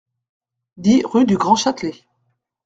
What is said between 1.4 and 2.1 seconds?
Châtelet